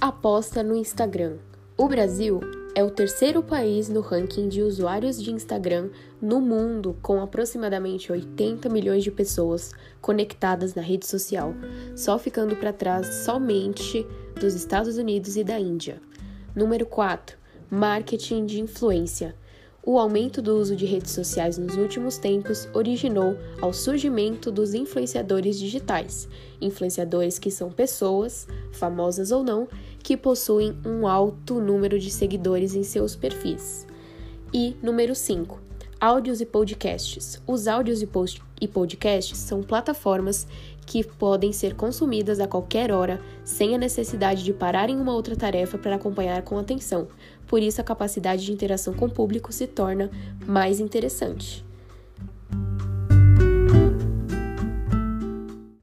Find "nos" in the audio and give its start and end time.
21.56-21.74